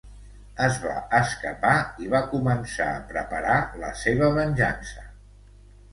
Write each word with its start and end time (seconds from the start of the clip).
Es 0.67 0.77
va 0.85 0.93
escapar 1.17 1.75
i 2.05 2.09
va 2.15 2.23
començar 2.33 2.89
a 2.95 3.05
preparar 3.13 3.61
la 3.85 3.95
seva 4.03 4.35
venjança. 4.39 5.09